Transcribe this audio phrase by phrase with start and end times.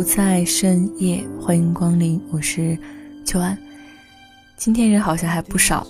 [0.00, 2.74] 不在深夜，欢迎光临，我是
[3.22, 3.54] 秋安。
[4.56, 5.86] 今天人好像还不少，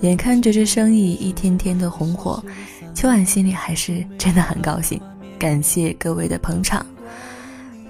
[0.00, 2.42] 眼看着这生意一天天的红火，
[2.96, 5.00] 秋安心里还是真的很高兴。
[5.38, 6.84] 感谢各位的捧场。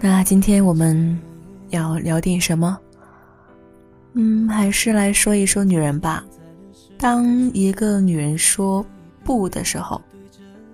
[0.01, 1.19] 那今天我们
[1.71, 2.79] 要聊点什么？
[4.13, 6.23] 嗯，还是来说一说女人吧。
[6.99, 8.85] 当一个女人说
[9.25, 9.99] 不的时候，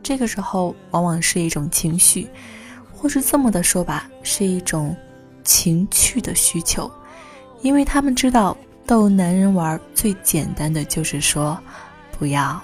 [0.03, 2.27] 这个时候往往是一种情绪。
[2.97, 4.97] 或是这么的说吧，是一种
[5.43, 6.91] 情趣的需求，
[7.61, 11.59] 因为他们知道逗男人玩最简单的就是说
[12.19, 12.61] 不要，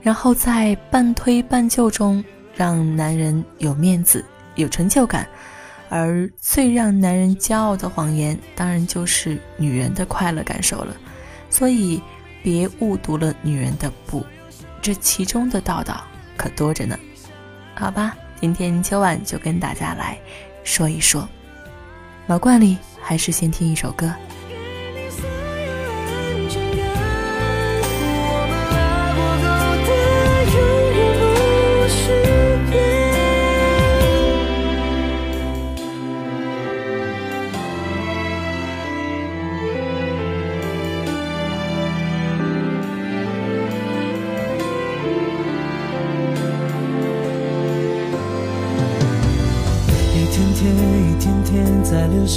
[0.00, 5.28] 然后在半推半就中让男人有面子、有成就感，
[5.90, 10.96] 而最让男人骄傲的谎言，当然就是女人的快乐感受了。
[11.50, 12.00] 所以
[12.42, 14.24] 别误读了女人的不，
[14.80, 16.02] 这其中的道道
[16.36, 16.98] 可多着呢。
[17.74, 18.16] 好吧。
[18.42, 20.18] 今天秋晚就跟大家来
[20.64, 21.28] 说一说，
[22.26, 24.12] 老惯例，还是先听一首歌。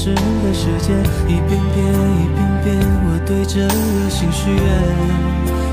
[0.06, 0.96] 流逝的时间，
[1.28, 2.78] 一遍遍，一遍遍，
[3.08, 3.68] 我对着
[4.08, 4.62] 星许愿，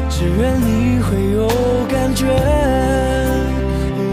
[0.09, 1.47] 只愿你会有
[1.87, 2.25] 感觉。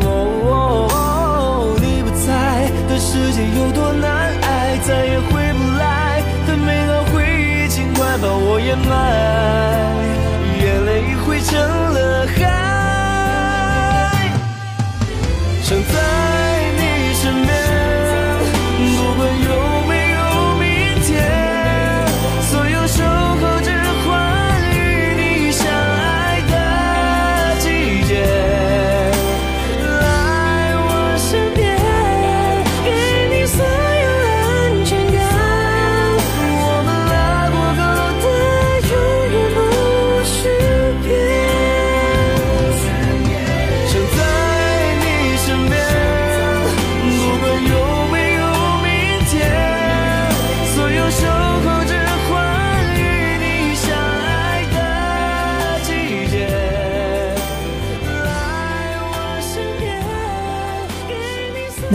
[0.03, 8.89] 哦，你不在的世界有多难挨，再也回不来的美好回忆，尽快把我掩埋，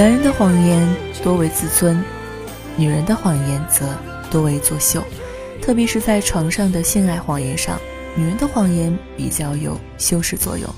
[0.04, 0.86] 男人的谎言
[1.22, 2.04] 多为自尊，
[2.76, 3.88] 女人的谎言则
[4.30, 5.02] 多为作秀。
[5.62, 7.80] 特别是在床上的性爱谎言上，
[8.14, 10.68] 女人的谎言比较有修饰作用。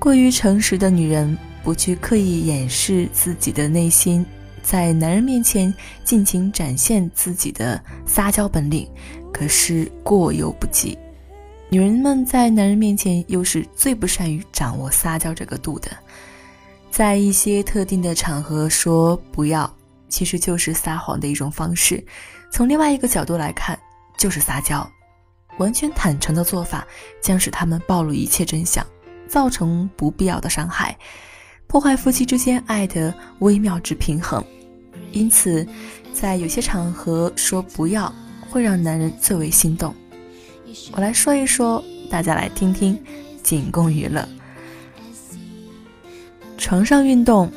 [0.00, 4.26] 过于诚实的女人，不去刻意掩饰自己的内心，
[4.60, 5.72] 在男人面前
[6.02, 8.88] 尽情展现自己的撒娇本领，
[9.32, 10.98] 可是过犹不及。
[11.68, 15.88] 女人们在男人面前又是最不善于掌握撒娇这个度的。
[16.96, 19.70] 在一些特定的场合说不要，
[20.08, 22.02] 其实就是撒谎的一种方式。
[22.50, 23.78] 从另外一个角度来看，
[24.16, 24.90] 就是撒娇。
[25.58, 26.86] 完全坦诚的做法
[27.20, 28.82] 将使他们暴露一切真相，
[29.28, 30.96] 造成不必要的伤害，
[31.66, 34.42] 破坏夫妻之间爱的微妙之平衡。
[35.12, 35.68] 因此，
[36.14, 38.10] 在有些场合说不要，
[38.48, 39.94] 会让男人最为心动。
[40.92, 42.98] 我来说一说，大家来听听，
[43.42, 44.26] 仅供娱乐。
[46.58, 47.50] 床上运动，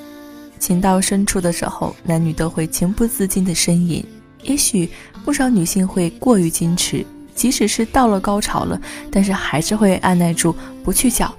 [0.59, 4.03] 情到深处的时候，男女都会情不自禁的呻吟。
[4.43, 4.89] 也许
[5.25, 7.05] 不少女性会过于矜持，
[7.35, 8.79] 即使是到了高潮了，
[9.11, 11.33] 但是还是会按耐住不去叫。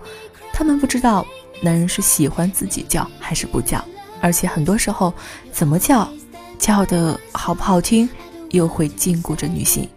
[0.53, 1.27] 她们不知道
[1.63, 3.83] 男人是喜欢自己叫还是不叫，
[4.21, 5.13] 而且很多时候
[5.53, 6.09] 怎么叫，
[6.59, 8.09] 叫的好不好听，
[8.51, 9.89] 又会禁锢着女性。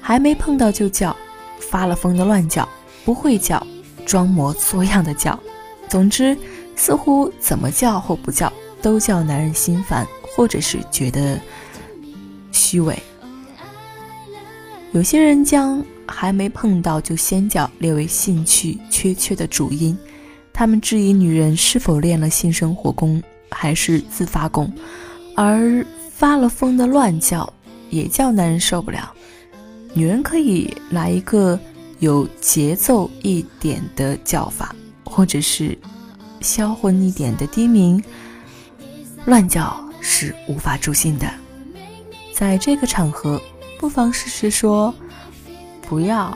[0.00, 1.16] 还没碰到就叫，
[1.58, 2.68] 发了疯的乱叫，
[3.04, 3.64] 不会叫，
[4.04, 5.38] 装模作样的叫。
[5.88, 6.36] 总之，
[6.76, 8.52] 似乎怎么叫或不叫，
[8.82, 11.40] 都叫男人心烦，或者是觉得
[12.52, 13.00] 虚伪。
[14.92, 19.96] 有些人将还没碰到就先叫列为兴趣缺缺的主因，
[20.52, 24.72] 他们质疑女人是否练了性生活功还是自发功，
[25.36, 27.52] 而发了疯的乱叫
[27.90, 29.12] 也叫男人受不了。
[29.92, 31.58] 女人可以来一个
[31.98, 35.76] 有节奏一点的叫法，或者是
[36.40, 38.02] 销魂一点的低鸣，
[39.24, 41.32] 乱叫是无法助兴的。
[42.32, 43.40] 在这个场合。
[43.76, 44.94] 不妨试试说，
[45.82, 46.34] 不要。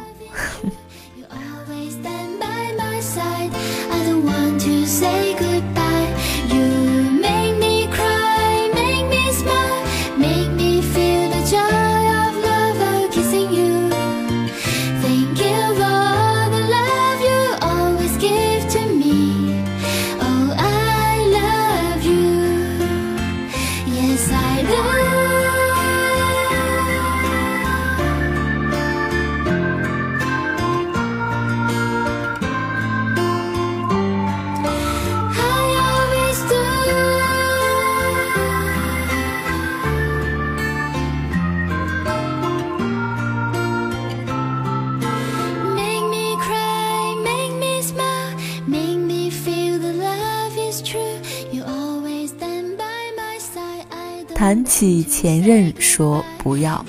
[54.38, 56.86] 谈起前任，说不要。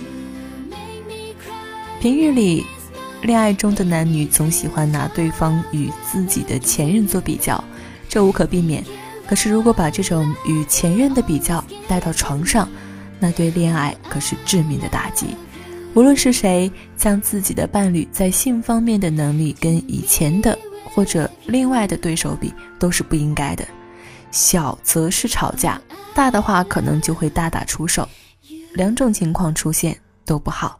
[1.99, 2.63] 平日里，
[3.23, 7.63] 恋爱中的男女总喜欢拿对方与自己的前任做比较，
[8.07, 8.83] 这无可避免。
[9.27, 12.69] 可是，如果把这种与前任的比较带到床上，
[13.19, 15.35] 那对恋爱可是致命的打击。
[15.95, 23.67] 无论是谁，将自己的伴侣在性方面的能力跟以前的或者另外的对手比，都是不应该的。
[24.29, 25.81] 小则是吵架。
[26.19, 28.05] 大的话，可能就会大打出手，
[28.73, 30.77] 两种情况出现都不好。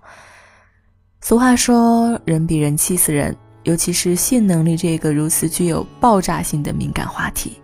[1.21, 3.33] 俗话说，人比人气死人，
[3.63, 7.57] 尤其是性能力这个如此具有爆炸性的敏感话题。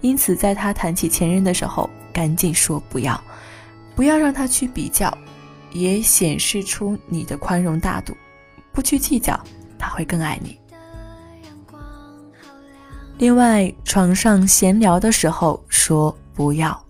[0.00, 3.22] 因此，在他谈起前任的时候，赶紧说不要，
[3.94, 5.14] 不要让他去比较，
[5.70, 8.16] 也显示出你的宽容大度，
[8.72, 9.38] 不去计较，
[9.78, 10.58] 他会更爱你。
[13.18, 16.82] 另外，床上闲聊的时候说不要。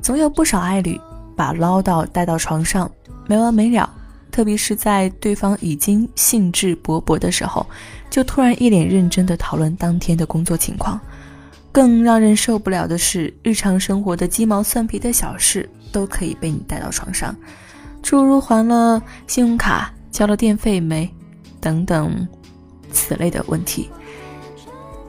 [0.00, 1.00] 总有不少爱侣
[1.34, 2.90] 把唠叨带到床上
[3.26, 3.88] 没完没了，
[4.30, 7.66] 特别是在对方已经兴致勃勃的时候，
[8.08, 11.00] 就突然一脸认真的讨论当天的工作情况。
[11.72, 17.36] 更让人受不了的是，日常生活的鸡毛蒜皮的小事都可以被你带到床上，
[18.00, 21.06] 诸如还了信用卡、交了电费没
[21.60, 22.26] 等等
[22.90, 23.90] 此类的问题。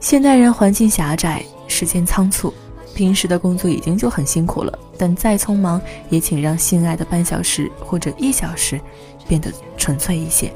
[0.00, 2.52] 现代人环境狭窄，时间仓促。
[2.98, 5.80] 平时的工作已经就很辛苦了，但再匆忙
[6.10, 8.80] 也请让心爱的半小时或者一小时
[9.28, 10.52] 变得纯粹一些。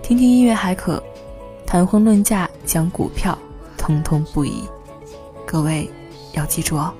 [0.00, 1.02] 听听音乐还可，
[1.66, 3.36] 谈婚论嫁讲股票，
[3.76, 4.62] 通通不宜。
[5.44, 5.90] 各位
[6.32, 6.94] 要记住哦。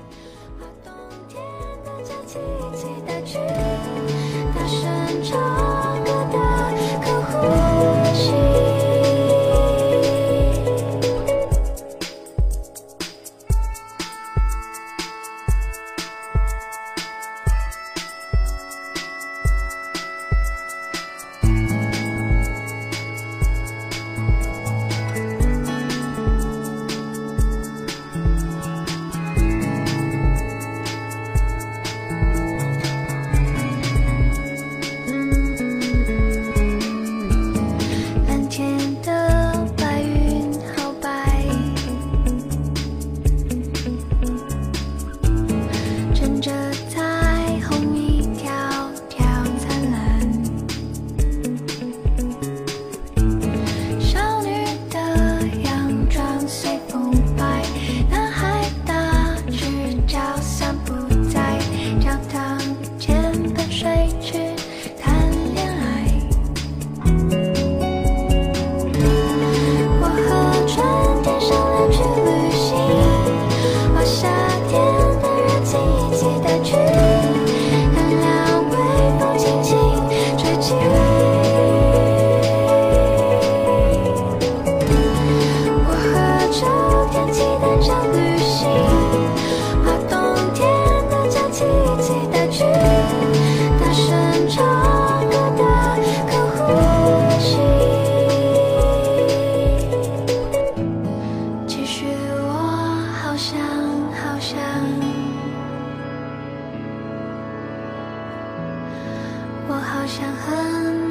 [110.01, 111.10] 好想和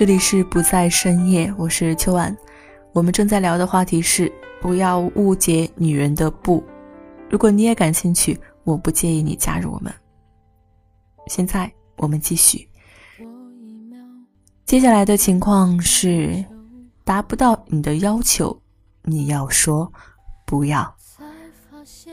[0.00, 2.34] 这里是不在深夜，我是秋晚。
[2.94, 6.64] 我们正在聊的话题是不要误解女人的不。
[7.28, 9.92] 如果你也感兴趣，我不介意你加入我们。
[11.26, 12.66] 现在我们继续。
[14.64, 16.42] 接下来的情况是，
[17.04, 18.58] 达不到你的要求，
[19.02, 19.92] 你要说
[20.46, 20.96] 不要。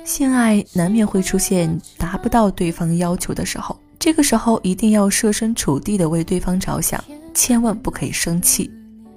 [0.03, 7.01] 性爱难免会出现达不到对方要求的时候，这个时候一定要设身处地的为对方着想。
[7.37, 8.67] 千万不可以生气，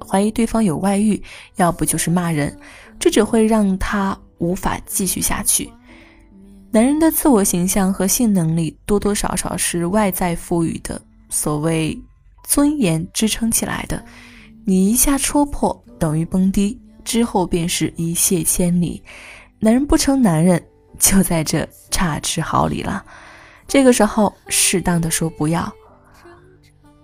[0.06, 1.20] 怀疑对方有外遇，
[1.56, 2.54] 要不就是骂人，
[2.98, 5.72] 这只会让他无法继续下去。
[6.70, 11.00] 男人的自我形象和性能力多多少少是外在赋予的，
[11.30, 11.98] 所谓
[12.46, 14.04] 尊严支撑起来的，
[14.66, 19.02] 你一下戳破等于崩低，之后便是一泻千里。
[19.58, 20.62] 男人不成男人，
[20.98, 23.02] 就在这差之毫厘了。
[23.66, 25.72] 这个时候，适当的说不要。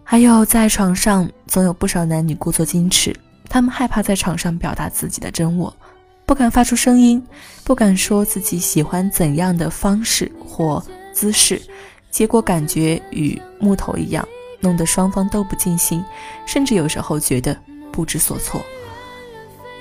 [0.08, 3.12] 还有，在床上总有不少男女故作矜持，
[3.48, 5.76] 他们害怕在床上表达自己的真我，
[6.24, 7.20] 不敢发出声音，
[7.64, 10.80] 不敢说自己喜欢怎样的方式或
[11.12, 11.60] 姿势，
[12.08, 14.26] 结果感觉与木头一样，
[14.60, 16.02] 弄得双方都不尽兴，
[16.46, 17.58] 甚至有时候觉得
[17.90, 18.64] 不知所措。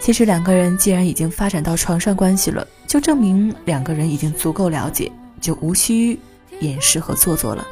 [0.02, 6.20] 其实两个人既然已经发展到床上关系了，就证明两个人已经足够了解，就无需
[6.62, 7.64] 掩饰和做作了，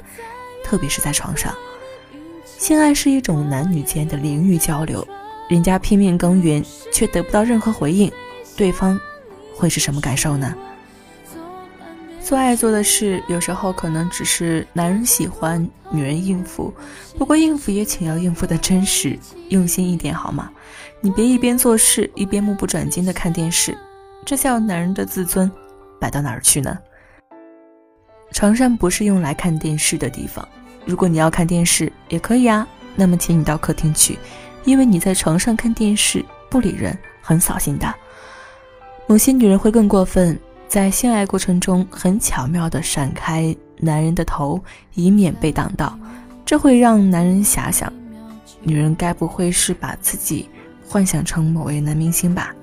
[0.63, 1.51] 特别是在床上。
[2.63, 5.05] 性爱是一种男女间的灵域交流，
[5.49, 8.09] 人家拼命耕耘却得不到任何回应，
[8.55, 8.97] 对方
[9.53, 10.55] 会是什么感受呢？
[12.21, 16.73] 做爱做的事，有时候可能只是男人喜欢，女人应付。
[17.17, 20.49] 不过应付也请要应付的真实，用心一点好吗？
[21.01, 23.77] 你别一边做事一边目不转睛的看电视，
[24.25, 25.51] 这叫男人的自尊
[25.99, 26.79] 摆到哪儿去呢？
[28.31, 30.47] 床上不是用来看电视的地方。
[30.85, 34.17] 如果你要看电视也可以啊，那么请你到客厅去，
[34.65, 37.93] 因为你在床上看电视不理人，很扫兴的。
[39.07, 40.37] 某些女人会更过分，
[40.67, 44.61] 在性爱过程中很巧妙地闪开男人的头，
[44.93, 45.97] 以免被挡到，
[46.45, 47.91] 这会让男人遐想：
[48.61, 50.49] 女人该不会是把自己
[50.87, 52.53] 幻想成某位男明星吧？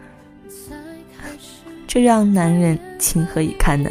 [1.86, 3.90] 这让男人情何以堪呢？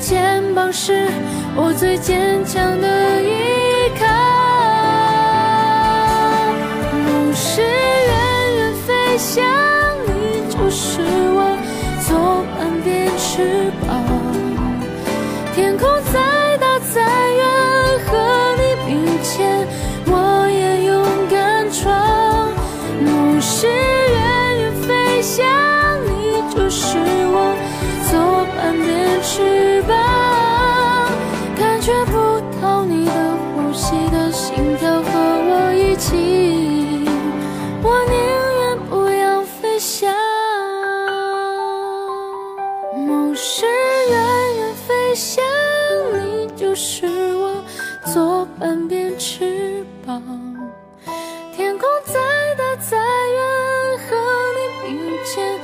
[0.00, 1.08] 肩膀是
[1.54, 4.06] 我最坚强的依靠。
[7.04, 7.68] 梦是远
[8.56, 9.44] 远飞翔，
[10.06, 10.10] 你
[10.48, 11.02] 就是
[11.36, 11.56] 我
[12.08, 12.16] 左
[12.56, 13.99] 半边翅膀。
[46.82, 47.06] 是
[47.36, 47.62] 我
[48.06, 50.22] 左半边翅膀。
[51.54, 52.14] 天空再
[52.56, 54.16] 大再远，和
[54.56, 55.60] 你并肩，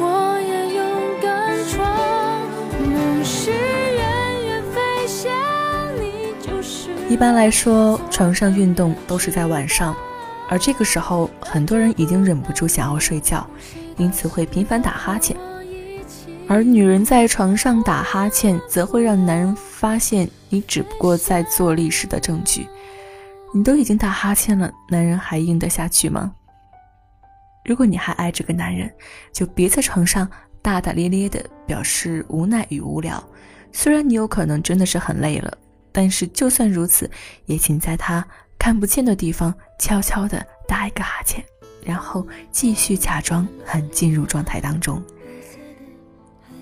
[0.00, 0.80] 我也勇
[1.20, 1.74] 敢闯。
[2.88, 4.78] 人是远远飞。
[7.08, 9.96] 一般来说，床上运动都是在晚上，
[10.48, 13.44] 而这个时候，很多人已经忍不住想要睡觉，
[13.96, 15.36] 因此会频繁打哈欠。
[16.46, 22.68] 而女人在床上打哈欠，则会让男人发现你只不过在做历史的证据。
[23.54, 26.30] 你都已经打哈欠了，男人还硬得下去吗？
[27.64, 28.92] 如果你还爱这个男人，
[29.32, 33.22] 就别在床上大大咧咧的表示无奈与无聊。
[33.72, 35.56] 虽然你有可能真的是很累了。
[35.92, 37.10] 但是，就算如此，
[37.46, 38.24] 也请在他
[38.56, 41.44] 看不见的地方悄悄的打一个哈欠，
[41.84, 45.02] 然后继续假装很进入状态当中。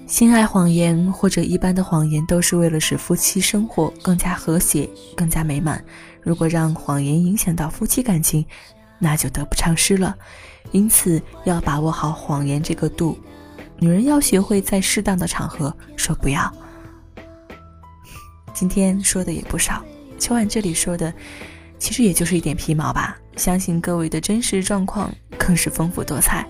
[0.09, 5.85] 性爱谎言或者一般的谎言，都是为了使夫妻生活更加和谐、更加美满。
[6.23, 8.45] 如果让谎言影响到夫妻感情，
[8.99, 10.17] 那就得不偿失了。
[10.73, 13.19] 因此，要把握好谎言这个度。
[13.79, 16.51] 女人要学会在适当的场合说不要。
[18.55, 19.85] 今天说的也不少，
[20.19, 21.13] 秋晚这里说的，
[21.79, 23.19] 其实也就是一点皮毛吧。
[23.37, 26.47] 相信各位的真实状况更是丰富多彩，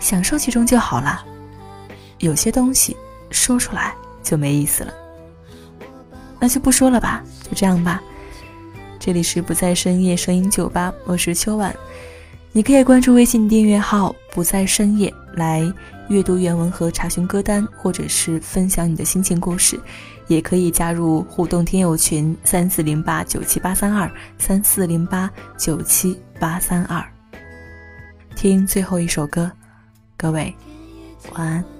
[0.00, 1.24] 享受其中就好了。
[2.18, 2.96] 有些东西
[3.30, 4.94] 说出来就没意思了，
[6.40, 8.02] 那就不说了吧，就这样吧。
[8.98, 11.74] 这里是不在深夜声音酒吧，我是秋晚。
[12.52, 15.60] 你可以关注微信订阅号“不在深夜”来
[16.08, 19.78] 阅读原文和查询歌单，或者是分享你的心情故事。
[20.26, 27.04] 也可以加入互动听友群三四零八九七八三二三四零八九七八三二。
[28.34, 29.50] 听最后一首歌，
[30.16, 30.54] 各位
[31.34, 31.73] 晚安。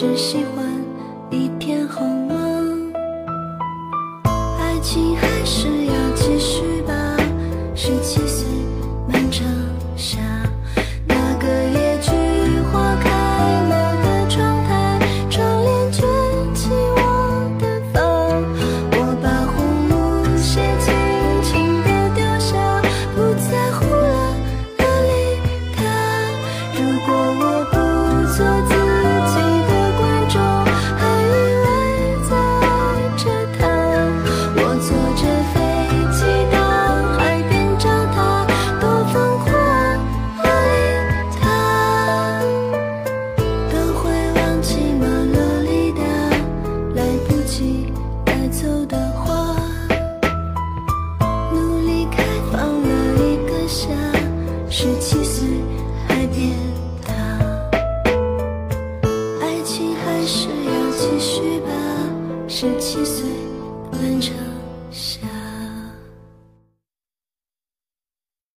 [0.00, 0.59] 只喜欢。